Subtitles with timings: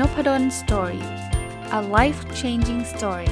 [0.00, 1.04] Nopadol Story
[1.78, 3.30] a life changing story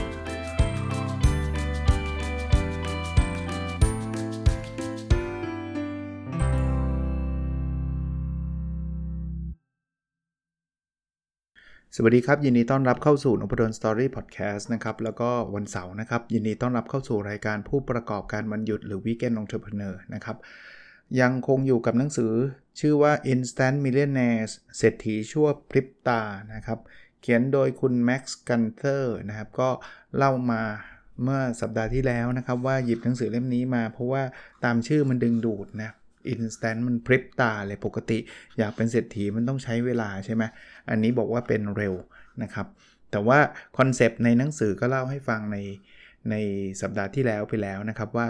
[11.96, 20.36] สวัสดีครับ ยินดีต้อนรับเข้าสู่นพดล Story พอดแคสต์นะครับ แล้วก็วันเสาร์นะครับ ยินดีต้อนรับเข้าสู่รายการผู้ประกอบการวันหยุดหรือ Weekend Entrepreneur นะครับ
[21.20, 22.32] ยังคงอยู่กับหนังสือ
[22.80, 26.22] ชื่อว่า Instant Millionaires เศรษฐีชั่วพริบตา
[26.54, 26.78] นะครับ
[27.20, 29.68] เขียนโดยคุณแม็กซ์กันเทอร์นะครับ ก็
[30.16, 30.62] เล่ามา
[31.22, 34.22] เมื่อสัปดาห์ที่แล้วนะครับ ว่าหยิบหนังสือเล่มนี้มา เพราะว่า
[34.64, 35.90] ตามชื่อมันดึงดูดนะ
[36.32, 38.18] Instant มันพริบตาเลยปกติ
[38.58, 40.42] อยากเป็นเศรษฐีมันต้องใช้เวลาใช่ไหม
[40.90, 41.94] อันนี้บอกว่าเป็นเร็ว
[42.42, 42.66] นะครับ
[43.10, 43.38] แต่ว่า
[43.78, 45.58] คอนเซปต์ในหนังสือก็เล่าให้ฟังใน
[46.30, 46.34] ใน
[46.80, 48.26] สัปดาห์ที่แล้วไปแล้วนะครับว่า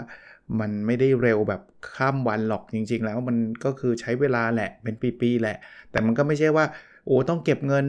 [0.59, 1.61] มันไม่ได้เร็วแบบ
[1.95, 5.57] ข้ามวันหรอกจริง ๆ แล้วมันก็คือใช้เวลาแหละเป็นปีๆแหละ
[5.91, 6.65] แต่มันก็ไม่ใช่ว่า
[7.05, 7.85] โอ้ต้องเก็บเงิน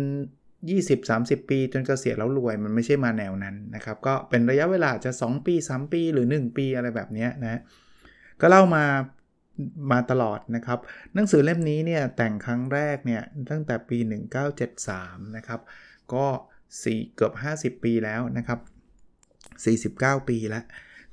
[0.72, 7.60] 20-30 ปี จนเกษียณแล้วรวยมันไม่ใช่มาแนวนั้นนะครับ ก็เป็นระยะเวลาจะ 2 ปี 3 ปีหรือ 1 ปีอะไรแบบนี้นะ
[8.40, 8.84] ก็เล่ามา
[9.92, 10.78] มาตลอดนะครับ
[11.14, 13.98] หนังสือเล่มนี้เนี่ยแต่งครั้งแรกเนี่ยตั้งแต่ปี
[14.66, 15.60] 1973 นะครับ
[16.14, 16.26] ก็
[16.74, 17.32] 4 เกือบ
[17.78, 18.58] 50 ปีแล้วนะครับ
[20.20, 20.64] 49 ปีแล้ว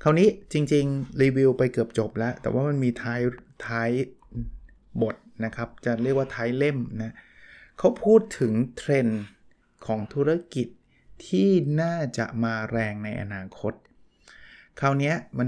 [0.06, 3.20] คราวนี้จริง ๆ รีวิวไปเกือบจบแล้ว แต่ว่ามันมีท้าย
[3.66, 3.90] ท้าย
[5.02, 7.14] บทนะครับ จะเรียกว่าท้ายเล่มนะ
[7.78, 9.22] เขาพูดถึงเทรนด์
[9.86, 10.68] ของธุรกิจ
[11.26, 11.48] ที่
[11.82, 13.72] น่าจะมาแรงในอนาคต
[14.80, 15.46] คราวนี้มัน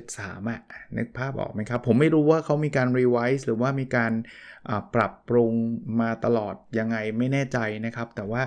[0.00, 0.60] 1973อะ
[0.96, 4.12] นึกภาพออกไหมครับ ผมไม่รู้ว่าเขามีการรีไวซ์หรือว่ามีการ
[4.94, 5.52] ปรับปรุง
[6.00, 8.42] มาตลอดยังไงไม่แน่ใจนะครับ แต่ว่า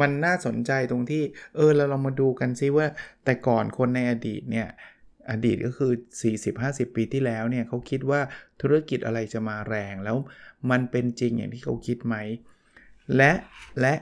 [0.00, 1.22] มันน่าสนใจตรงที่
[1.56, 2.86] เออเราลองมาดูกันซิว่า
[3.24, 4.68] แต่ก่อนคนในอดีตเนี่ย
[5.30, 5.92] อดีตก็คือ
[6.44, 8.20] 40-50 ปีที่แล้วเนี่ยเขาคิดว่า
[8.60, 10.16] ธุรกิจอะไรจะมาแรงแล้ว
[10.70, 12.16] มันเป็นจริงอย่างที่เขาคิดไหม
[13.16, 13.32] และ
[13.80, 13.94] และ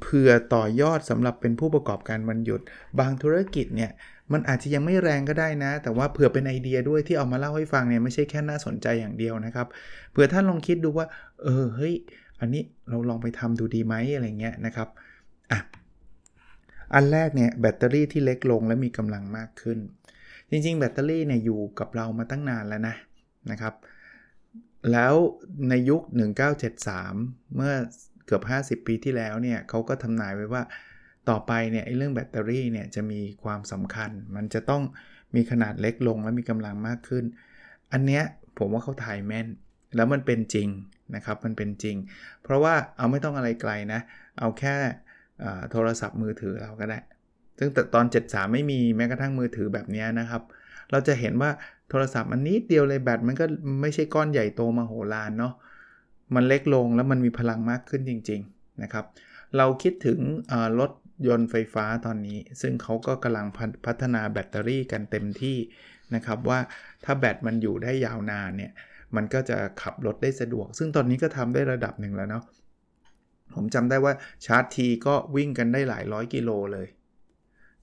[0.00, 2.60] เผื่อต่อยอดสำหรับเป็นผู้ประกอบการวันหยุด
[3.00, 3.90] บางธุรกิจเนี่ย
[4.32, 9.66] มันอาจจะยังไม่แรงก็ได้นะ แต่ว่าเผื่อเป็นไอเดียด้วยที่เอามาเล่าให้ฟังเนี่ยไม่ใช่แค่น่าสนใจอย่างเดียวนะครับ
[10.10, 11.06] เผื่อท่านลองคิดดูว่า
[11.42, 11.94] เออเฮ้ย
[12.40, 14.88] อันนี้เราลองไปทำดูดีไหมอะไรเงี้ยนะครับ
[15.50, 15.60] อะ
[16.94, 19.78] อันแรกเนี่ยแบตเตอรี่ที่เล็กลงและมีกำลังมากขึ้น
[20.50, 22.94] จริงๆ แบตเตอรี่เนี่ยอยู่กับเรามาตั้งนานแล้วนะ
[23.50, 23.74] นะครับ
[24.92, 25.14] แล้ว
[25.68, 26.02] ในยุค
[26.78, 27.74] 1973 เมื่อ
[28.26, 28.42] เกือบ
[28.80, 30.62] 50 ปีที่แล้วเนี่ยเขาก็ทำนายไว้ว่า
[31.28, 34.82] ต่อไปเนี่ยเรื่องแบตเตอรี่เนี่ยจะมีความสำคัญ มันจะต้อง
[35.34, 37.24] มีขนาดเล็กลงและมีกำลังมากขึ้น
[37.92, 38.22] อันเนี้ย
[38.58, 39.46] ผมว่าเขาถ่ายแม่น
[39.96, 40.68] แล้วมันเป็นจริง
[41.16, 41.96] นะครับมันเป็นจริง
[42.42, 44.00] เพราะว่าเอาไม่ต้องอะไรไกลนะ
[44.40, 44.74] เอาแค่
[45.70, 46.98] โทรศัพท์มือถือเราก็ได้
[47.58, 50.42] ซึ่งแต่ตอน 73 ไม่มีแม้กระทั่งมือถือแบบนี้นะครับ
[50.90, 51.50] เราจะเห็นว่า
[51.90, 53.44] โทรศัพท์มันนิดเดียวเลยแบตมันก็
[53.80, 55.54] ไม่ใช่ก้อนใหญ่โตมาโหฬารเนาะ
[56.34, 59.04] มันเล็กลงแล้วมันมีพลังมากขึ้นจริง ๆนะครับ
[59.56, 60.18] เราคิดถึง
[60.80, 60.90] รถ
[61.28, 63.46] ยนต์ไฟฟ้าตอนนี้ ซึ่งเขาก็กำลัง
[63.86, 65.58] พัฒนาแบตเตอรี่กันเต็มที่
[66.14, 66.58] นะครับว่า
[67.04, 68.72] ถ้าแบตมันอยู่ได้ยาวนานเนี่ย
[69.16, 72.44] มันก็จะขับรถได้สะดวก ซึ่งตอนนี้ก็ทำได้ระดับหนึ่งแล้วเนาะ
[73.54, 74.12] ผมจำได้ว่า
[74.46, 76.86] ชาร์จทีก็วิ่งกันได้หลายร้อยกิโลเลย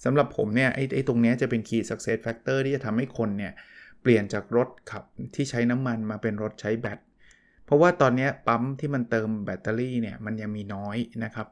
[0.03, 3.53] สำหรับผมเนี่ยไอ้ไอตรงนี้จะเป็น key success factor ที่จะทำให้คนเนี่ย
[4.01, 5.03] เปลี่ยนจากรถขับ
[5.35, 6.99] ที่ใช้น้ำมันมาเป็นรถใช้แบต
[7.65, 11.47] เพราะว่าตอนนี้ปั๊มที่มันเติมแบตเตอรี่เนี่ยมันยังมีน้อยนะครับ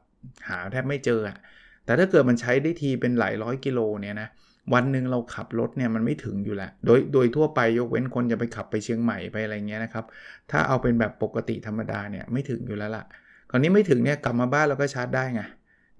[0.48, 1.36] หาแทบไม่เจออะ
[1.84, 4.28] แต่ถ้าเกิดมันใช้ได้ทีเป็นหลายร้อยกิโลเนี่ยนะ
[4.74, 10.04] วันหนึ่งเราขับรถเนี่ยมันไม่ถึงอยู่แล้วโดยโดยทั่วไปยกเว้นคนจะไปขับไปเชียงใหม่ไปอะไรเงี้ยนะครับ
[10.50, 13.04] ถ้าเอาเป็นแบบปกติธรรมดาเนี่ยไม่ถึงอยู่แล้วล่ะ
[13.50, 15.42] คราวนี้ไม่ถึงเนี่ยกลับมาบ้านเราก็ชาร์จได้ไง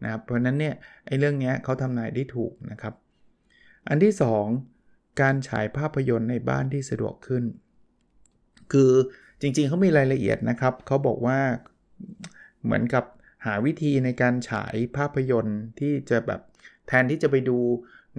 [0.02, 0.74] นะครับเพราะนั้นเนี่ย
[1.06, 2.94] ไอ้เรื่องเนี้ยเขาทำนายได้ถูกนะครับ
[3.88, 4.14] อันที่
[4.66, 7.44] 2 การฉายภาพยนตร์ในบ้านที่สะดวกขึ้น
[8.72, 8.92] คือ
[9.40, 11.38] จริงๆเขามีรายละเอียดนะครับเขาบอกว่า
[12.64, 13.04] เหมือนกับ
[13.46, 16.40] หาวิธีในการฉายภาพยนตร์ที่จะแบบ
[16.86, 17.58] แทนที่จะไปดู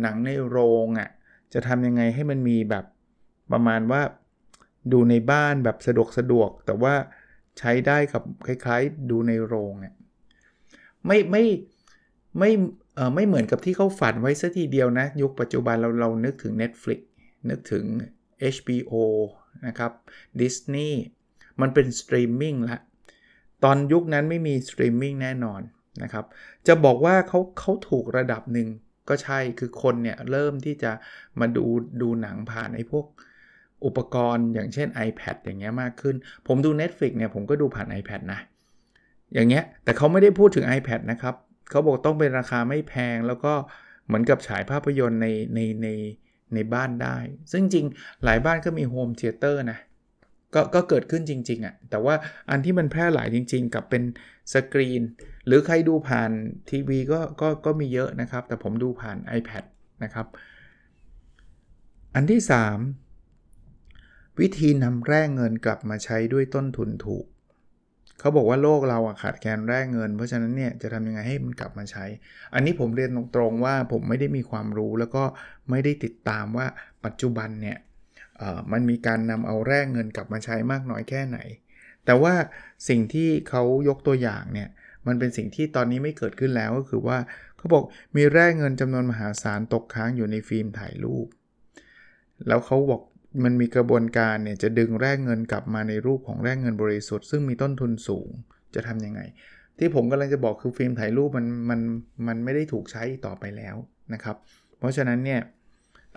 [0.02, 1.10] หนังในโรงอะ่ะ
[1.54, 2.86] จะทำยังไงให้มันมีแบบ
[3.52, 4.02] ประมาณว่า
[4.92, 6.94] ดูในบ้านแบบสะดวกสะดวก แต่ว่า
[7.60, 9.94] ใช้ได้กับคล้ายๆ ดูในโรงอะ
[11.06, 11.44] ไม่ไม่
[12.40, 12.52] ไม่
[12.96, 17.00] เออไม่เหมือนกับที่เขาฝันไว้สัทีเดียวนะ ยุคปัจจุบันเราเรานึกถึง Netflix
[17.50, 17.86] นึกถึง
[18.56, 18.94] HBO
[19.68, 19.92] นะครับ
[20.40, 20.92] Disney
[21.62, 22.80] มันเป็นสตรีมมิ่งละ
[23.64, 25.62] ตอนยุคนั้นไม่มีสตรีมมิ่งแน่นอน
[26.04, 26.26] นะครับ
[26.68, 28.68] จะบอกว่าเขาเขาถูกระดับหนึ่ง
[29.10, 30.92] ก็ใช่คือคนเนี่ยเริ่มที่จะ
[31.40, 31.66] มาดู
[32.02, 33.06] ดูหนังผ่านไอ้พวก
[33.86, 36.16] อุปกรณ์อย่างเช่น iPad อย่างเงี้ยมากขึ้น
[36.48, 38.40] ผมดู Netflix เนี่ยผมก็ดูผ่าน iPad นะ
[39.34, 41.36] อย่างเงี้ย แต่เขาไม่ได้พูดถึง iPad นะครับ
[41.70, 43.54] เขาบอกต้องเป็นราคาไม่แพง แล้วก็
[44.06, 45.88] เหมือนกับฉายภาพยนตร์ในในใน
[46.54, 47.18] ในบ้านได้
[47.52, 47.86] ซึ่งจริง
[48.24, 49.80] หลายบ้านก็มี home theater นะ
[50.54, 52.16] ก็ก็เกิดขึ้นจริงๆอะ่ะแต่ว่า
[52.50, 54.04] อันที่มันแพร่หลายจริง ๆ กับเป็น
[54.54, 55.02] สกรีน
[55.48, 56.32] หรือใครดูผ่าน
[56.70, 59.64] ทีวีก็ก็ก็มีเยอะนะครับ แต่ผมดูผ่าน iPad
[60.04, 60.28] นะครับ
[62.16, 62.42] อันที่
[63.60, 67.26] 3 วิธีนำแร่เงินกลับมาใช้ด้วยต้นทุนถูก
[68.20, 72.06] เขาบอกว่าโลกเราขาดแคลนแร่เงิน เพราะฉะนั้นเนี่ยจะทำยังไงให้มันกลับมาใช้
[72.54, 75.24] อันนี้ผมเรียนตรงๆว่าผมไม่ได้มีความรู้แล้วก็
[75.70, 76.68] ไม่ได้ติดตามว่า
[77.06, 77.78] ปัจจุบันเนี่ย
[78.72, 81.38] มันมีการนำเอาแร่เงินกลับมาใช้มากน้อยแค่ไหน
[82.06, 82.34] แต่ว่า
[82.90, 84.70] สิ่งที่เขายกตัวอย่างเนี่ย
[85.08, 87.18] มันเป็นสิ่งที่ตอนนี้ไม่เกิดขึ้นแล้วก็คือว่า
[87.58, 87.84] เขาบอก
[88.16, 91.28] มีแร่เงินจำนวนมหาศาลตกค้างอยู่ในฟิล์มถ่ายรูป
[92.48, 93.02] แล้วเขาบอก
[93.44, 98.30] มันมีกระบวนการเนี่ยจะดึงแร่เงินกลับมาในรูปของแร่เงินบริสุทธิ์ซึ่งมีต้นทุนสูง
[98.76, 99.22] จะทํำยังไง
[99.78, 101.80] ที่ผมกำลังจะบอกคือฟิล์มถ่ายรูปมันมัน
[102.28, 103.76] มันไม่ได้ถูกใช้ต่อไปแล้ว
[104.14, 104.36] นะครับ
[104.78, 105.42] เพราะฉะนั้นเนี่ย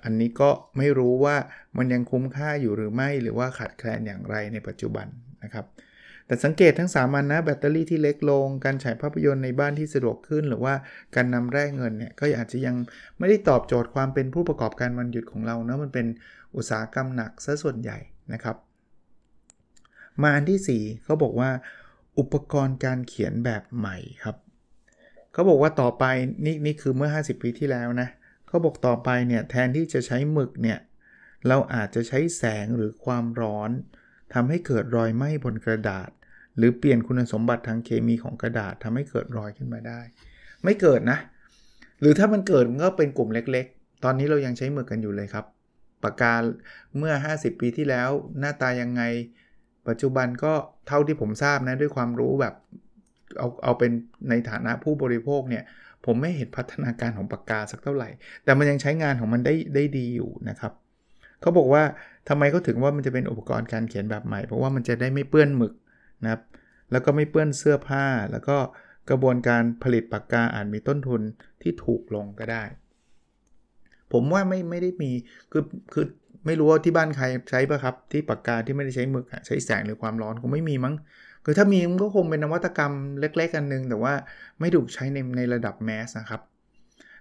[0.05, 1.37] อันนี้ก็ไม่รู้ว่า
[1.77, 5.07] มันยังคุ้มค่าอยู่หรือไม่ หรือว่าขาดแคลนอย่างไรในปัจจุบัน
[5.45, 5.67] นะครับ
[6.27, 10.75] แต่สังเกตทั้ง3มันนะแบตเตอรี่ที่เล็กลง การฉายภาพยนตร์ในบ้านที่สะดวกขึ้น หรือว่า
[11.15, 12.77] การนำแร่เงินเนี่ยก็อาจจะยัง
[13.19, 16.07] ไม่ได้ตอบโจทย์ความเป็นผู้ประกอบการวันหยุดของเรานะมันเป็น
[16.57, 17.99] อุตสาหกรรมหนักซะส่วนใหญ่
[18.33, 18.57] นะครับ
[20.23, 21.51] มาอันที่ 4เขาบอกว่า
[22.19, 24.37] อุปกรณ์การเขียนแบบใหม่ครับ
[25.33, 26.05] เขาบอกว่าต่อไป
[26.45, 30.79] นี่นี่คือเมื่อ 50 ปีที่แล้วนะเขาบอกต่อไปเนี่ยแทนที่จะใช้หมึกเนี่ย
[31.49, 33.71] เราอาจจะใช้แสงหรือความร้อน
[34.35, 36.11] ทำให้เกิดรอยไหม้บนกระดาษ
[36.57, 40.01] หรือเปลี่ยนคุณสมบัติทางเคมีของกระดาษทำให้เกิดรอยขึ้นมาได้
[40.65, 41.19] ไม่เกิดนะ
[42.01, 45.45] หรือถ้ามันเกิดมันก็เป็นกลุ่มเล็กๆ ตอนนี้เรายังใช้หมึกกันอยู่เลยครับ
[46.03, 46.35] ปากกา
[46.99, 49.03] เมื่อ 50 ปีที่แล้วหน้าตายังไง
[49.89, 50.53] ปัจจุบันก็
[50.89, 52.55] เท่าที่ผมทราบนะด้วยความรู้แบบ
[53.39, 53.91] เอาเอาเป็น
[54.29, 55.65] ในฐานะผู้บริโภคเนี่ย
[56.05, 58.09] ผมไม่เห็นพัฒนาการของปากกาสักเท่าไหร่
[58.45, 60.73] แต่มันยังใช้งานของมันได้ได้ดีอยู่นะครับ
[61.41, 61.83] เขาบอกว่า
[62.29, 65.73] ทำไมเขาถึงว่ามันจะเป็นอุปกรณ์การเขียนแบบใหม่ เพราะว่ามันจะได้ไม่เปื้อนหมึก
[66.23, 66.43] นะครับ
[66.91, 68.57] แล้วก็ไม่เปื้อนเสื้อผ้า แล้วก็
[69.11, 71.21] กระบวนการผลิตปากกาอาจมีต้นทุน
[71.63, 72.65] ที่ถูกลงก็ได้
[74.13, 75.11] ผมว่าไม่ไม่ได้มี
[75.53, 76.05] คือคือ
[76.47, 80.95] ไม่รู้ว่าที่บ้านใครใช้ปะครับ ที่ปากกาที่ไม่ได้ใช้หมึกใช้แสงหรือความร้อนคงไม่มีมั้ง
[81.45, 84.15] คือถ้ามีมันก็คงเป็นนวัตกรรมเล็กๆอันนึง แต่ว่า
[84.61, 86.43] ไม่ถูกใช้ในในระดับแมสนะครับ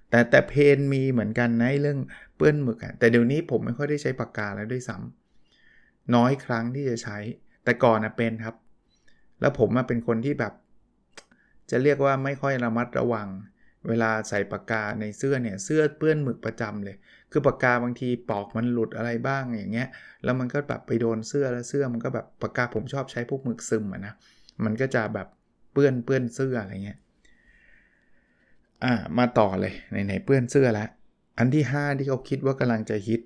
[0.10, 2.00] แต่แต่เพนมีเหมือนกันนะเรื่อง
[2.36, 7.18] เปื้อนหมึกแต่เดี๋ยวนี้ผมไม่ค่อยได้ใช้ปากกาแล้วด้วยซ้ำน้อยครั้งที่จะใช้
[7.64, 8.56] แต่ก่อนนะเป็นครับ
[9.42, 10.54] แล้วผมมาเป็นคนที่แบบ
[11.70, 13.28] จะเรียกว่าไม่ค่อยระมัดระวัง
[13.88, 16.96] เวลาใส่ปากกาในเสื้อเนี่ยเสื้อเปื้อนหมึกประจำเลย
[17.34, 19.88] คือปากกาบางทีปอกมันหลุดอะไรบ้างอย่างเงี้ย
[20.24, 24.14] แล้วมันก็แบบไปโดนเสื้อแล้วเสื้อมันก็แบบปากกาผมชอบใช้พวกหมึกซึมอะนะ
[24.64, 25.28] มันก็จะแบบ
[25.74, 27.00] เปื้อนเปื้อนเสื้ออะไรเงี้ย
[28.84, 30.88] อ่ามาต่อเลยไหนๆเปื้อนเสื้อแล้ว
[31.38, 33.22] อันที่ 5 ที่เขาคิดว่ากำลังจะฮิต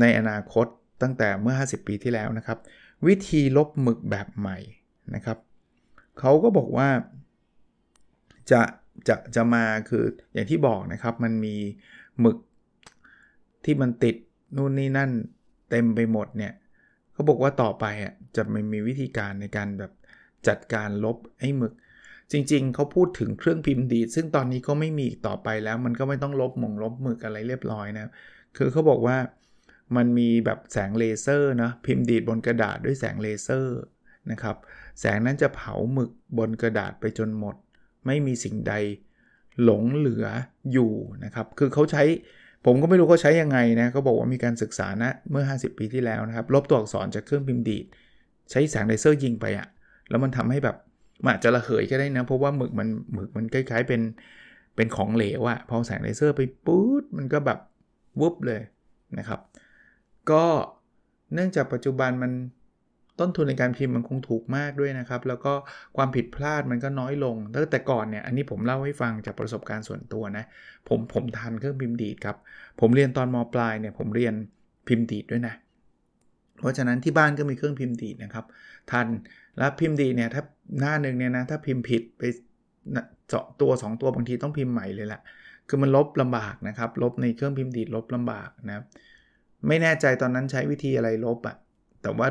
[0.00, 0.66] ในอนาคต
[1.02, 2.58] ตั้งแต่เมื่อ 50 ปีที่แล้วนะครับ
[3.06, 4.58] วิธีลบหมึกแบบใหม่
[5.14, 5.38] นะครับ
[6.20, 6.88] เขาก็บอกว่า
[8.50, 8.60] จะ
[9.08, 11.56] จะจะมาคืออย่างที่บอกนะครับ มันมี
[12.20, 12.38] หมึก
[13.64, 14.16] ที่มันติด
[14.56, 15.10] นู่นนี่นั่น
[15.70, 16.52] เต็มไปหมดเนี่ย
[17.12, 19.92] เขาบอกว่าต่อไปอะจะไม่มีวิธีการในการแบบ
[20.48, 21.72] จัดการลบไอ้หมึก
[22.32, 28.06] จริงๆ เขาพูดถึงเครื่องพิมพ์ดีดซึ่งตอนนี้ก็ไม่มีต่อไปแล้ว มันก็ไม่ต้องลบหมงลบหมึกอะไรเรียบร้อยนะ
[28.56, 29.16] คือเขาบอกว่า
[29.96, 33.78] มันมีแบบแสงเลเซอร์นะพิมพ์ดีดบนกระดาษด้วยแสงเลเซอร์
[34.30, 34.56] นะครับ
[35.00, 37.56] แสงนั้นจะเผาหมึกบนกระดาษไปจนหมด
[38.06, 38.74] ไม่มีสิ่งใด
[39.62, 40.26] หลงเหลือ
[40.72, 40.92] อยู่
[41.24, 42.04] นะครับ คือเขาใช้
[42.64, 47.84] ผมก็ไม่รู้เขาใช้ยังไงนะเขาบอกว่ามีการศึกษานะเมื่อ 50 ปีที่แล้วนะครับ ลบตัวอักษรจากเครื่องพิมพ์ดีด
[48.50, 49.66] ใช้แสงเลเซอร์ยิงไปอะ
[50.08, 50.76] แล้วมันทำให้แบบ
[51.22, 54.00] มันอาจจะระเหยก็ได้นะ เพราะว่าหมึกมันหมึกมันคล้ายๆเป็น
[54.76, 57.58] เป็นของเหลวอะพอแสงเลเซอร์ไปปุ๊บมันก็แบบ
[58.20, 58.60] วุบเลย
[59.18, 59.40] นะครับ
[60.30, 60.44] ก็
[61.34, 62.32] เนื่องจากปัจจุบันมัน
[63.20, 65.52] ต้นทุนในการพิมพ์มันคงถูกมากด้วยนะครับ แล้วก็
[65.96, 70.44] ความผิดพลาดมันก็น้อยลงตั้งแต่ก่อนเนี่ย อันนี้ผมเล่าให้ฟังจากประสบการณ์ส่วนตัวนะ
[70.88, 72.36] ผมผมทันเครื่องพิมพ์ดีดครับ
[72.80, 74.34] ผมเรียนตอนมปลายเนี่ยผมเรียน
[74.88, 75.54] พิมพ์ดีดด้วยนะ
[76.60, 78.44] เพราะฉะนั้นที่บ้านก็มีเครื่องพิมพ์ดีดนะครับ
[78.90, 79.06] ทัน
[79.58, 80.42] แล้วพิมพ์ดีเนี่ยถ้า
[80.80, 82.22] หน้าหนึ่งเนี่ยนะถ้าพิมพ์ผิดไป
[83.28, 85.20] เจาะตัว 2 ตัวบางทีต้องพิมพ์ใหม่เลยแหละ
[85.68, 88.84] คือมันลบลำบากนะครับ ลบในเครื่องพิมพ์ดีดลบลำบากนะ
[89.68, 91.56] ไม่แน่ใจตอนนั้นใช้วิธีอะไรลบอะ
[92.02, 92.28] แต่ว่า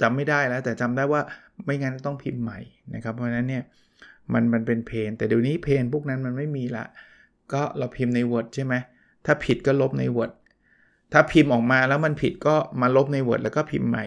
[0.00, 1.20] จำไม่ได้แล้ว แต่จำได้ว่า
[1.64, 2.60] ไม่งั้นต้องพิมพ์ใหม่
[2.94, 3.62] นะครับ เพราะฉะนั้นเนี่ย
[4.32, 6.84] มันมันเป็นเพน แต่เดี๋ยวนี้เพนพวกนั้นมันไม่มีละ
[7.52, 8.74] ก็เราพิมพ์ใน Word ใช่ไหม
[9.26, 10.32] ถ้าผิดก็ลบใน Word
[11.12, 14.06] ถ้าพิมพ์ออกมาแล้วมันผิดก็มาลบใน Word แล้วก็พิมพ์ใหม่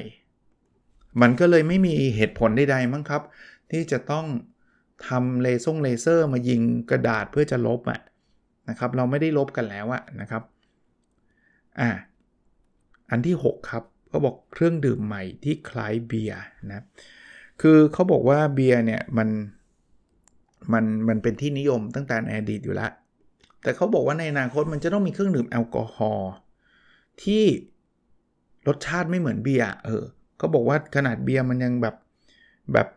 [1.21, 3.21] มันก็เลยไม่มีเหตุผลใดๆมั้งครับ
[3.71, 4.25] ที่จะต้อง
[5.07, 7.99] ทำเลเซอร์เลเซอร์มายิงกระดาษเพื่อจะลบอะ
[8.69, 10.43] นะครับ เราไม่ได้ลบกันแล้วอะนะครับ
[11.79, 11.89] อ่า
[13.09, 16.81] อันที่ 6 ครับ ก็บอกเครื่องดื่มใหม่ที่คล้ายเบียร์นะ
[17.61, 19.29] คือเขาบอกว่าเบียร์เนี่ยมัน
[20.73, 22.91] มันมันเป็นที่นิยมตั้งแต่ในอดีตอยู่แล้ว
[23.63, 26.31] แต่เขาบอกว่าในอนาคตมันจะต้องมีเครื่องดื่มแอลกอฮอล์
[27.23, 27.43] ที่
[28.67, 30.03] รสชาติไม่เหมือนเบียร์เออ
[30.37, 31.95] เขาบอกว่าขนาดเบียร์มันยังแบบ
[32.73, 32.87] แบบ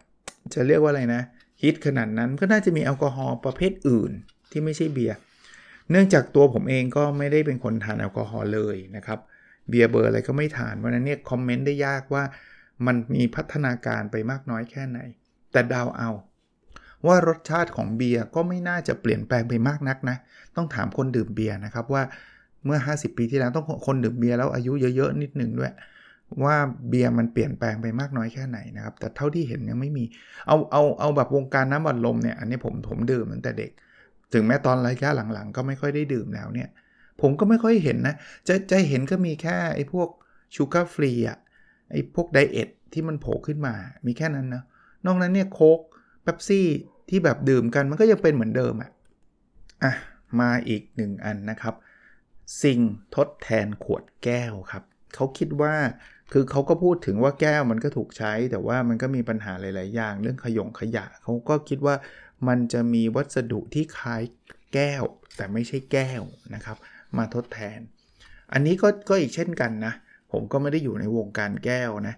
[0.55, 1.23] จะเรียกว่าอะไรนะ
[1.63, 4.11] ฮิตขนาดนั้นก็น่าจะมีแอลกอฮอล์ประเภทอื่น
[4.51, 5.17] ที่ไม่ใช่เบียร์
[5.91, 9.19] เนื่องจากตัวผมเองก็ไม่ได้เป็นคนทานแอลกอฮอล์เลยนะครับ
[9.69, 12.25] เบียร์เบอร์อะไรก็ไม่ทานเพราะนั้นเนี่ยคอมเมนต์ได้ยากว่า
[12.87, 14.99] มันมีพัฒนาการไปมากน้อยแค่ไหน
[15.53, 16.11] แต่เดาเอา
[17.07, 20.17] ว่ารสชาติของเบียร์ก็ไม่น่าจะเปลี่ยนแปลงไปมากนักนะ
[20.57, 22.03] ต้องถามคนดื่มเบียร์นะครับว่า
[22.65, 25.73] เมื่อ 50 ปีที่แล้วต้องคนดื่มเบียร์แล้วอายุเยอะๆนิดหนึ่งด้วย
[26.45, 26.57] ว่า
[26.89, 30.05] เบียร์มันเปลี่ยนแปลงไปมากน้อยแค่ไหนนะครับ แต่เท่าที่เห็นยังไม่มี
[30.47, 33.71] เอาเอาเอาแบบวงการน้ำอัดลมเนี่ยอันนี้ผมผมดื่มตั้งแต่เด็ก
[34.33, 36.69] ถึงแม้ตอนระยะหลังๆ ก็ไม่ค่อยได้ดื่มแล้วเนี่ย
[37.23, 38.15] ผมก็ไม่ค่อยเห็นนะ
[38.49, 40.09] จะจะเห็นก็มีแค่ไอ้พวก
[40.55, 41.39] sugar free อะ
[41.91, 43.75] ไอ้พวก diet ที่มันโผล่ขึ้นมา
[44.07, 44.63] มีแค่นั้นนะ
[45.07, 45.81] นอกนั้นเนี่ยโค้ก
[46.23, 46.67] เป๊ปซี่
[47.09, 48.91] ที่แบบดื่มกันมันก็ยังเป็นเหมือนเดิมอะ
[49.85, 49.93] อะ
[50.41, 51.75] มาอีกหนึ่งอันนะครับ
[52.63, 52.81] สิ่ง
[53.17, 55.75] ทดแทนขวดแก้วครับเขาคิดว่า
[56.33, 61.95] คือเขาก็พูดถึงว่าแก้วมันก็ถูกใช้ แต่ว่ามันก็มีปัญหาหลาย ๆ อย่าง เรื่องขยงขยะเขาก็คิดว่า
[62.49, 64.23] มันจะมีวัสดุที่คล้าย
[64.75, 65.05] แก้ว
[65.37, 66.23] แต่ไม่ใช่แก้ว
[66.55, 66.77] นะครับ
[67.19, 67.81] มาทดแทน
[68.53, 69.95] อันนี้ก็ก็อีกเช่นกันนะ
[70.33, 72.15] ผมก็ไม่ได้อยู่ในวงการแก้วนะ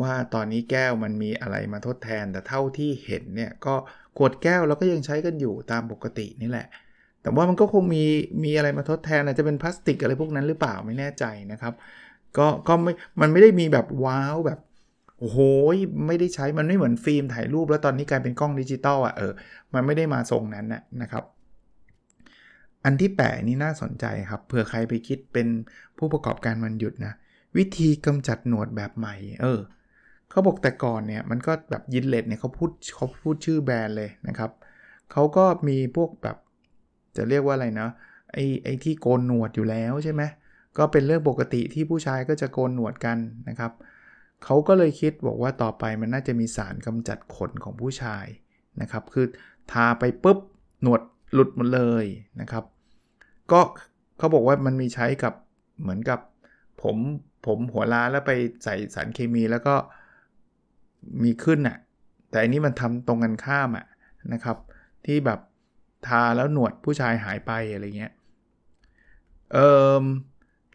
[0.00, 3.74] ว่าตอนนี้แก้วมันมีอะไรมาทดแทน แต่เท่าที่เห็นเนี่ยก็
[4.16, 6.66] ขวดแก้วเราก็ยังใช้กันอยู่ตามปกตินี่แหละ
[7.22, 8.04] แต่ว่ามันก็คงมี
[8.44, 11.74] มีอะไรมาทดแทนอาจจะเป็นพลาสติกอะไรพวกนั้นหรือเปล่าไม่แน่ใจนะครับ
[12.38, 14.58] ก็ก็ไม่มันไม่ได้มีแบบว้าวแบบ
[15.18, 15.38] โอ้โห
[16.06, 19.32] ไม่ได้ใช้มันไม่เหมือนฟิล์มถ่ายรูป แล้วตอนนี้กลายเป็นกล้องดิจิตอลอะเออ
[19.74, 21.24] มันไม่ได้มาทรงนั้นนะนะครับ
[22.88, 25.48] อันที่แปดนี่น่าสนใจครับเผื่อใครไปคิดเป็น
[25.98, 27.12] ผู้ประกอบการวันหยุดนะ
[27.56, 29.60] วิธีกำจัดหนวดแบบใหม่ เออ
[30.30, 34.50] เขาบอกแต่ก่อนเนี่ยมันก็แบบยินเลตเนี่ยเขาพูดเขาพูดชื่อแบรนด์เลยนะครับ
[35.12, 36.36] เขาก็มีพวกแบบ
[37.16, 37.88] จะเรียกว่าอะไรนะ
[38.32, 40.22] ไอ้ไอ้ที่โกนหนวดอยู่แล้วใช่ไหม
[40.78, 43.18] ก็เป็นเรื่องปกติที่ผู้ชายก็จะโกนหนวดกัน
[43.48, 43.72] นะครับ
[44.44, 48.26] เขาก็เลยคิดบอกว่าต่อไปมันน่าจะมีสารกำจัดขนของผู้ชาย
[48.80, 49.26] นะครับ คือ
[49.72, 50.38] ทาไปปุ๊บ
[50.82, 51.02] หนวด
[51.32, 52.04] หลุดหมดเลย
[52.40, 52.64] นะครับ
[53.52, 53.60] ก็
[54.18, 55.34] เขาบอกว่ามันมีใช้กับ
[55.80, 56.20] เหมือนกับ
[56.82, 56.96] ผม
[57.46, 58.32] ผมหัวล้าแล้วไป
[58.64, 59.74] ใส่สารเคมีแล้วก็
[61.24, 61.76] มีขึ้นอะ่ะ
[62.30, 63.86] แต่อันนี้มันทำตรงกันข้ามอะ่ะ
[64.32, 64.56] นะครับ
[65.06, 65.40] ที่แบบ
[66.06, 68.12] ทาแล้วหนวดผู้ชายหายไปอะไรเงี้ย
[69.52, 69.68] เอ่
[70.02, 70.04] อ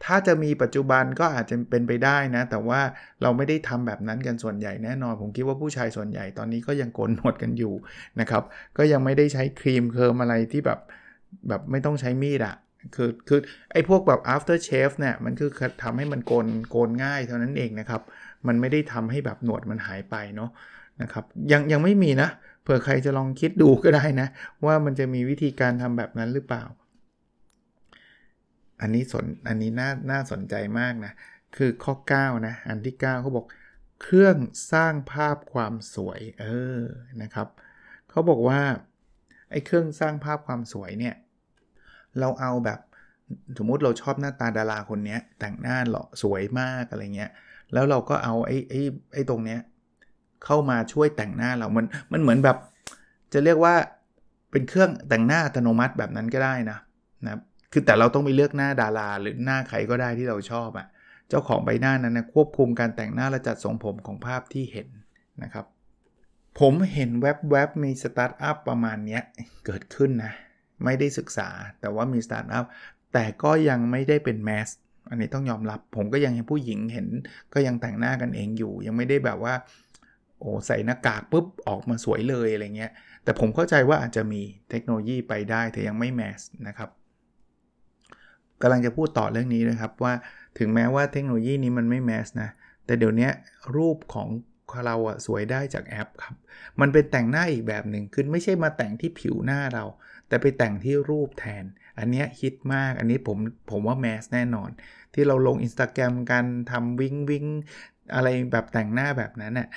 [0.04, 2.80] ถ้าจะมีปัจจุบันก็อาจจะเป็นไปได้นะ แต่ว่า
[3.22, 7.74] เราไม่ได้ทำแบบนั้นกันส่วนใหญ่แน่นอน ผมคิดว่าผู้ชายส่วนใหญ่ตอนนี้ก็ยังโกนหนวดกันอยู่
[8.20, 8.42] นะครับ
[8.78, 10.80] ก็ยังไม่ได้ใช้ครีมเคิร์มอะไรที่แบบ
[11.48, 12.54] แบบไม่ต้องใช้มีดอะ
[12.94, 13.40] คือคือ
[13.72, 15.50] ไอ้พวกแบบ after shave เนี่ยมันคือ
[15.82, 18.02] ทำให้มันโกนโกนง่ายเท่านั้นเองนะครับ
[18.46, 20.50] มันไม่ได้ทำให้แบบหนวดมันหายไปเนาะ
[21.02, 22.28] นะครับยังยังไม่มีนะ
[22.62, 24.28] เผื่อใครจะลองคิดดูก็ได้นะ
[24.66, 26.64] ว่ามันจะมีวิธีการทำแบบนั้นหรือเปล่า
[28.80, 31.12] อันนี้สนอันนี้น่าน่าสนใจมากนะ
[31.56, 33.46] คือข้อ 9 นะ อันที่ 9เขาบอก
[34.02, 34.36] เครื่อง
[34.72, 36.46] สร้างภาพความสวย เอ
[36.78, 36.80] อ
[37.22, 37.48] นะครับ
[38.10, 38.60] เขาบอกว่า
[39.50, 41.14] ไอ้เครื่องสร้างภาพความสวยเนี่ย
[42.20, 42.78] เราเอาแบบ
[43.58, 47.30] สมมุติเราชอบหน้าตาดาราคนนี้แต่งหน้าหล่อสวยมากอะไรเงี้ย
[47.72, 48.80] แล้วเราก็เอาไอ้ไอ้
[49.14, 49.60] ไอ้ตรงเนี้ย
[50.44, 52.56] เข้ามาช่วยแต่งหน้าเรา มันมันเหมือนแบบ
[53.32, 53.74] จะเรียกว่า
[54.50, 56.78] เป็นเครื่องแต่งหน้าอัตโนมัติแบบนั้นก็ได้นะ
[57.26, 57.38] นะ
[57.72, 60.86] คือแต่เราต้องไปเลือกหน้าดาราหรือหน้าใครก็ได้ที่เราชอบอะ่ะ
[61.28, 64.88] เจ้าของใบหน้านั้นนะควบคุมการแต่งหน้าและจัดทรงผมของภาพที่เห็น
[65.42, 65.66] นะครับ
[66.60, 69.20] ผมเห็นแวบๆมีสตาร์ทอัพประมาณนี้
[69.66, 70.32] เกิดขึ้นนะ
[70.84, 71.48] ไม่ได้ศึกษา
[71.80, 72.64] แต่ว่ามีสตาร์ทอัพ
[73.12, 74.68] แต่ก็ยังไม่ได้เป็น mass
[75.10, 77.06] อันนี้ต้องยอมรับ ผมก็ยังเห็นผู้หญิงเห็น
[77.54, 79.54] ก็ยังแต่งหน้ากันเองอยู่ ยังไม่ได้แบบว่า
[80.40, 82.92] โอ้ใส่หน้ากากปุ๊บออกมาสวยเลยอะไรเงี้ย
[83.24, 86.90] แต่ผมเข้าใจว่าอาจจะมีเทคโนโลยีไปได้แต่ยังไม่ massนะครับ
[88.62, 90.14] กำลังจะพูดต่อเรื่องนี้นะครับว่า
[90.58, 92.50] ถึงแม้ว่าเทคโนโลยีนี้มันไม่แมสนะ
[92.86, 93.28] แต่เดี๋ยวนี้
[93.76, 94.28] รูปของ
[94.86, 96.34] เราอะสวยได้จากแอปครับ
[96.80, 99.84] มันเป็นแต่งหน้าอีกแบบหนึ่งคือไม่ใช่มาแต่งที่ผิวหน้าเรา
[100.28, 101.64] แต่ไปแต่งที่รูปแทน
[101.98, 103.38] อันนี้ฮิตมากอันนี้ผม
[103.70, 104.70] ผมว่าแมสแน่นอน
[105.14, 107.46] ที่เราลง Instagram กันทำวิ่งวิ่ง
[108.14, 109.68] อะไรแบบแต่งหน้าแบบนั้นน่ะ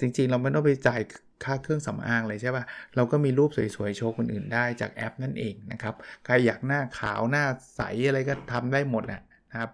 [0.00, 1.00] จริงๆ เราไม่ต้องไปจ่าย
[1.44, 2.64] ค่าเครื่องสำอางเลยใช่ป่ะ
[2.96, 7.44] เราก็มีรูปสวยๆ โชว์คนอื่นได้จากแอปนั่นเองนะครับ ใครอยากหน้าขาวหน้า
[7.76, 9.22] ใสอะไรก็ทำได้หมดนะ
[9.60, 9.70] ครับ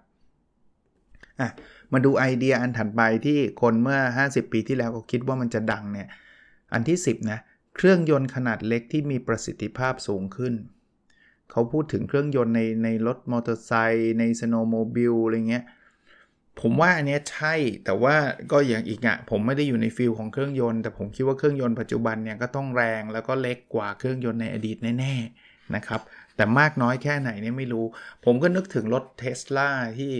[1.40, 1.50] อะ
[1.92, 6.08] มาดูไอเดียอันถัดไปที่คนเมื่อ 50 ปีที่แล้วก็คิดว่ามันจะดังเนี่ย
[6.72, 7.38] อันที่ 10 นะ
[7.76, 10.54] เครื่องยนต์ขนาดเล็กที่มีประสิทธิภาพสูงขึ้น
[11.50, 15.64] เขาพูดถึงเครื่องยนต์ในในรถมอเตอร์ไซค์ใน snowmobile อะไรเงี้ย
[16.60, 18.14] ผมว่าอันนี้ใช่ แต่ว่า
[18.52, 26.00] ก็อย่างอีกอะผมไม่ได้อยู่ใน field ของเครื่องยนต์ แต่ผมคิดว่าเครื่องยนต์ปัจจุบันเนี่ยก็ต้องแรงแล้วก็เล็กกว่าเครื่องยนต์ในอดีตแน่ๆนะครับ
[26.36, 27.84] แต่มากน้อยแค่ไหนเนี่ยไม่รู้
[28.24, 30.12] ผมก็นึกถึงรถเทสลาที่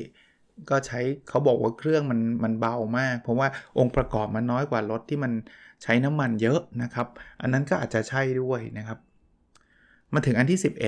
[0.71, 3.49] ก็ใช้เขาบอกว่าเครื่องมันมันเบามาก เพราะว่า
[3.79, 5.33] องค์ประกอบมันน้อยกว่ารถที่มัน
[5.83, 7.07] ใช้น้ำมันเยอะนะครับ
[7.41, 8.99] อันนั้นก็อาจจะใช่ด้วยนะครับ
[10.13, 10.79] มาถึงอันที่ 11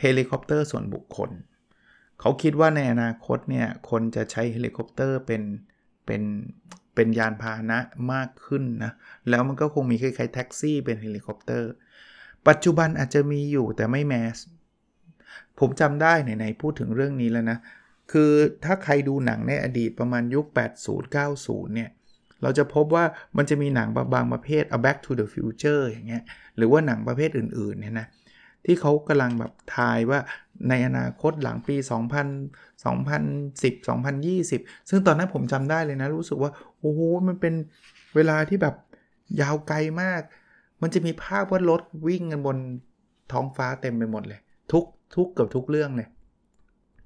[0.00, 1.30] เฮลิคอปเตอร์ส่วนบุคคล
[2.20, 5.42] เขาคิดว่าในอนาคตเนี่ยคนจะใช้เฮลิคอปเตอร์เป็น
[6.06, 6.22] เป็น
[6.94, 7.78] เป็นยานพาหนะ
[8.12, 8.92] มากขึ้นนะ
[9.28, 11.70] แล้วมันก็คงมีคล้ายๆแท็กซี่เป็นเฮลิคอปเตอร์
[12.48, 14.38] ปัจจุบันอาจจะมีอยู่แต่ไม่ mass
[15.58, 17.58] ผมจำได้ไหนๆพูดถึงเรื่องนี้แล้วนะ
[18.12, 18.30] คือ
[18.64, 20.46] ถ้าใครดูหนังในอดีตประมาณยุค
[21.10, 21.90] 80-90 เนี่ย
[22.42, 23.04] เราจะพบว่า
[23.36, 26.22] มันจะมีหนังบางประเภท อะ Back to the Future อย่างเงี้ย
[26.56, 28.06] หรือว่าหนังประเภทอื่นๆ เนี่ยนะ
[28.64, 30.20] ที่เขากำลังแบบทายว่า
[30.68, 33.88] ในอนาคตหลังปี 2000 2010
[34.34, 37.54] 2020 ซึ่งตอนนั้นผมจำได้เลยนะ รู้สึกว่า โอ้โห มันเป็น
[38.14, 38.74] เวลาที่แบบ
[39.40, 40.22] ยาวไกลมาก
[40.82, 42.56] มันจะมีภาพว่ารถวิ่งกันบน
[43.32, 44.40] ท้องฟ้าเต็มไปหมดเลย
[44.72, 44.84] ทุก
[45.16, 46.08] ทุกเกือบทุกเรื่องเลย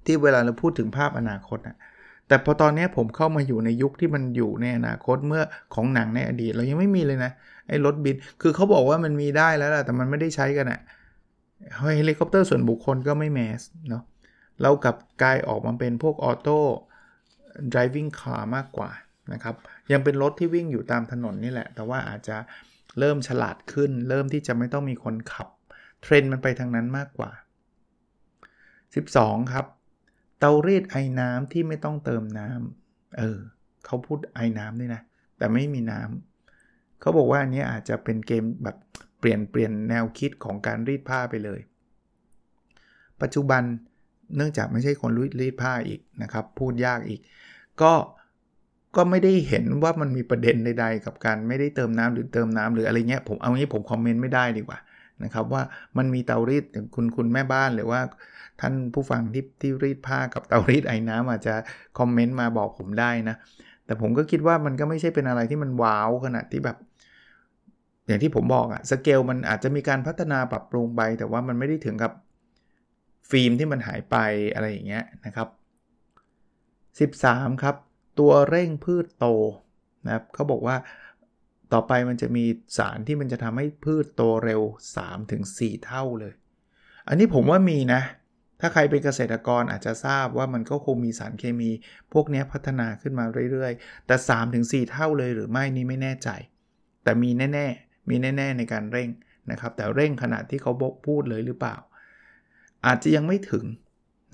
[0.08, 1.76] ที่เวลาเราพูดถึงภาพอนาคตอะ
[2.28, 5.42] แต่พอตอนนี้ผมเข้ามาอยู่ในยุคที่มันอยู่ในอนาคตเมื่อ
[5.74, 7.32] ของหนังในอดีต เรายังไม่มีเลยนะ
[7.68, 10.80] ไอ้รถบินคือเขาบอกว่ามันมีได้แล้วแหละแต่มันไม่ได้ใช้กันอะ
[11.96, 14.02] เฮลิคอปเตอร์ส่วนบุคคลก็ไม่ mass เนาะ
[14.62, 16.58] เรากลับกลายออกมาเป็นพวกออโต้
[17.72, 18.90] driving car มากกว่า
[19.32, 19.54] นะครับ
[19.92, 22.36] ยังเป็นรถที่วิ่งอยู่ตามถนนนี่แหละ แต่ว่าอาจจะ
[22.98, 25.48] เริ่มฉลาดขึ้น เริ่มที่จะไม่ต้องมีคนขับ
[26.02, 27.30] เทรนด์มันไปทางนั้นมากกว่า
[28.60, 29.66] 12 ครับ
[30.38, 33.38] เตารีดไอ้น้ำที่ไม่ต้องเติมน้ำเออ
[33.86, 35.02] เขาพูดไอ้น้ำด้วยนะ
[35.38, 38.76] แต่ไม่มีน้ำเขาบอกว่าอันนี้อาจจะเป็นเกมแบบ
[39.20, 41.60] เปลี่ยนเปลี่ยนแนวคิดของการรีดผ้าไปเลย
[43.22, 43.62] ปัจจุบัน
[44.36, 47.20] เนื่องจากไม่ใช่คนรีดผ้าอีกนะครับ พูดยากอีก
[47.82, 47.92] ก็
[48.96, 54.78] ก็ไม่ได้เห็นว่ามันมีประเด็นใดๆ กับการไม่ได้เติมน้ำหรือเติมน้ำหรืออะไรเงี้ยผมเอางี้ผมคอมเมนต์ไม่ได้ดีกว่า
[55.24, 55.62] นะครับว่า
[55.98, 58.00] มันมีเตารีดคุณคุณแม่บ้านหรือว่า
[58.60, 61.54] ท่านผู้ฟังที่ที่รีดผ้ากับเตารีดไอ้น้ำอาจจะ
[61.98, 63.36] คอมเมนต์มาบอกผมได้นะ
[63.86, 66.76] แต่ผมก็คิดว่ามันก็ไม่ใช่เป็นอะไรที่มันว้าวขนาดที่แบบ
[68.06, 72.12] อย่างที่ผมบอกอะสเกลมันอาจจะมีการพัฒนาปรับปรุงไป แต่ว่ามันไม่ได้ถึงกับ
[73.30, 74.16] ฟิล์มที่มันหายไป
[74.54, 75.48] อะไรอย่างเงี้ยนะครับ
[76.98, 77.76] 13 ครับ
[78.18, 79.26] ตัวเร่งพืชโต
[80.06, 80.76] นะครับเขาบอกว่า
[81.72, 82.44] ต่อไปมันจะมี
[82.78, 84.62] สารที่มันจะทำให้พืชโตเร็ว
[85.24, 86.34] 3-4 เท่าเลย
[87.08, 88.02] อันนี้ผมว่ามีนะ
[88.60, 91.70] ถ้าใครเป็นเกษตรกรอาจจะทราบว่ามันก็คงมีสารเคมี
[92.12, 94.16] พวกนี้พัฒนาขึ้นมาเรื่อยๆ แต่
[94.52, 96.28] 3-4 เท่าเลยหรือไม่นี่ไม่แน่ใจ
[97.04, 99.08] แต่มีแน่ๆ มีแน่ ๆ ในการเร่ง
[99.50, 101.76] นะครับ แต่เร่งขนาดที่เขาบอกพูดเลยหรือเปล่า
[102.86, 103.64] อาจจะยังไม่ถึง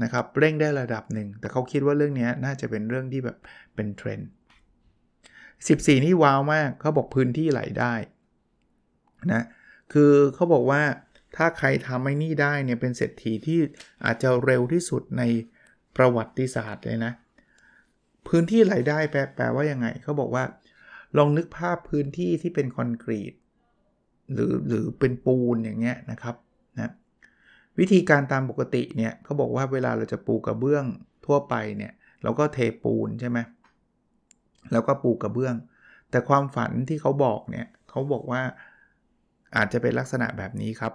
[0.03, 3.39] นะครับ เร่งได้ระดับหนึ่ง แต่เขาคิดว่าเรื่องนี้น่าจะเป็นเรื่องที่แบบ
[3.75, 4.31] เป็นเทรนด์
[5.67, 7.95] 14 นี่ว้าวมากเขาบอกพื้นที่ไหลได้
[9.33, 9.43] นะ
[9.93, 10.83] คือเขาบอกว่า
[11.37, 13.59] ถ้าใครทำไอ้นี่ได้เนี่ยเป็นเศรษฐีที่
[14.05, 15.23] อาจจะเร็วที่สุดใน
[15.97, 17.13] ประวัติศาสตร์เลยนะ
[18.29, 20.45] พื้นที่ไหลได้แปลแปลว่ายังไงเขาบอกว่า
[21.19, 23.35] ลองนึกภาพพื้นที่ที่เป็นคอนกรีต
[24.33, 26.37] หรือหรือเป็นปูนอย่างเงี้ยนะครับ
[26.81, 26.93] นะ
[27.79, 30.85] วิธีการตามปกติเนี่ยเขาบอกว่าเวลาเราจะปูกระเบื้อง
[31.27, 33.39] ทั่วไปเนี่ย เราก็เทปูนใช่ไหม
[34.73, 35.55] แล้วก็ปูกระเบื้อง
[36.11, 38.43] แต่ความฝันที่เขาบอกเนี่ยเขาบอกว่า
[39.57, 40.93] อาจจะเป็นลักษณะแบบนี้ครับ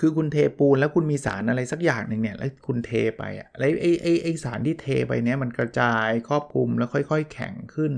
[0.00, 7.92] คือคุณเทปูนแล้วคุณมีสารอะไรสักอย่างหนึ่งเนี่ยแล้วคุณเทไปอะแล้วไอ้ไอ้ไอ้สารที่เทไปเนี่ยมันกระจายครอบคลุมแล้วค่อย ๆ แข็งขึ้น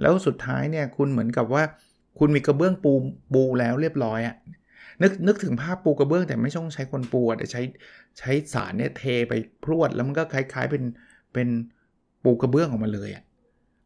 [0.00, 1.62] แล้วสุดท้ายเนี่ยคุณเหมือนกับว่า
[2.18, 2.92] คุณมีกระเบื้องปู
[3.34, 4.36] ปูแล้วเรียบร้อยอะ
[5.02, 7.62] นึกนึกถึงภาพปูกระเบื้องแต่ไม่ต้องใช้คนปูแต่ใช้
[8.18, 9.32] ใช้สารเนี่ยเทไป
[9.64, 10.82] พรวดแล้วมันก็คล้าย ๆเป็น
[11.32, 11.48] เป็น
[12.24, 13.22] ปูกระเบื้องออกมาเลยอะ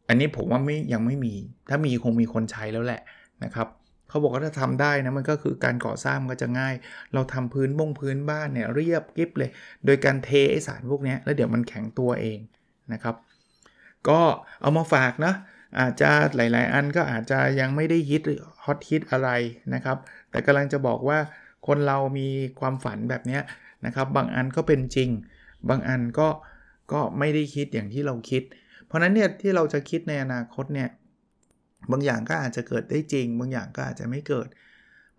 [0.07, 1.33] อันนี้ผมว่าไม่ยังไม่มี
[1.69, 3.01] ถ้ามีคงมีคนใช้แล้วแหละ
[3.43, 3.67] นะครับ
[4.09, 6.75] เขาบอกว่าถ้าทำได้นะมันก็คือการก่อสร้างก็จะง่าย
[7.13, 9.49] เราทำพื้นบงพื้นบ้านเนี่ยเรียบกิฟเลย
[9.85, 12.39] โดยการเทไอสารพวกนี้แล้วเดี๋ยวมันแข็งตัวเอง
[12.93, 13.15] นะครับ
[14.09, 14.19] ก็
[14.61, 15.33] เอามาฝากนะ
[15.79, 18.21] อาจจะหลาย ๆ อันก็อาจจะยังไม่ได้ฮิต
[18.65, 19.29] ฮอตฮิตอะไร
[19.73, 19.97] นะครับ
[20.31, 21.19] แต่กำลังจะบอกว่า
[21.67, 22.27] คนเรามี
[22.59, 23.39] ความฝันแบบนี้
[23.85, 25.09] นะครับ บางอันก็เป็นจริง
[25.69, 26.27] บางอันก็
[26.91, 28.43] ก็ไม่ได้คิดอย่างที่เราคิด
[28.87, 30.89] เพราะนั้นเนี่ยที่เราจะคิดในอนาคตเนี่ย
[31.91, 34.47] บางอย่างก็อาจจะเกิดได้จริง บางอย่างก็อาจจะไม่เกิด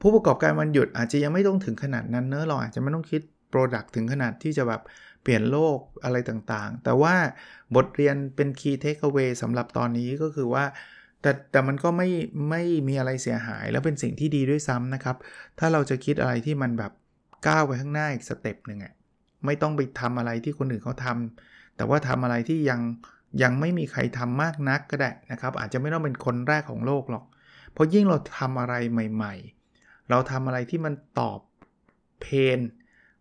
[0.00, 4.82] ผู้ประกอบการวันหยุดอาจจะยังไม่ต้องถึงขนาดนั้นเนอะเราอาจจะไม่ต้องคิดโปรดักต์ถึงขนาดที่จะแบบ
[5.22, 7.14] เปลี่ยนโลกอะไรต่างๆ แต่ว่า
[7.76, 10.64] บทเรียนเป็น key takeaway สำหรับตอนนี้ก็คือว่า
[11.22, 12.08] แต่แต่มันก็ไม่
[12.50, 15.16] ไม่มีอะไรเสียหาย แล้วเป็นสิ่งที่ดีด้วยซ้ำนะครับ
[15.58, 16.92] ถ้าเราจะคิดอะไรที่มันแบบ
[17.46, 18.92] ก้าวไปข้างหน้าอีกสเต็ปหนึ่งอะ
[19.44, 22.80] ไม่ต้องไปทำอะไรที่คนอื่นเขาทำแต่ว่าทำอะไรที่ยัง
[23.42, 27.24] ยังไม่มีใครทำมากนักก็ได้นะครับ อาจจะไม่ต้องเป็นคนแรกของโลกหรอก
[27.72, 29.34] เพราะยิ่งเราทำอะไรใหม่
[29.72, 31.40] ๆ เราทำอะไรที่มันตอบ
[32.20, 32.26] เพ
[32.58, 32.60] น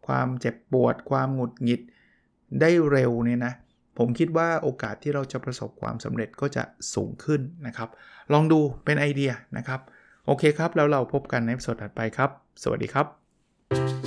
[0.08, 1.82] ความเจ็บปวด ความหงุดหงิด
[2.62, 3.54] ได้เร็วเนี่ยนะ
[3.98, 7.90] ผมคิดว่าโอกาสที่เราจะประสบความสำเร็จก็จะสูงขึ้นนะครับ
[8.34, 9.80] ลองดูเป็นไอเดียนะครับ
[10.26, 12.30] โอเคครับ แล้วเราพบกันในสดถัดไปครับ
[12.64, 14.07] สวัสดีครับ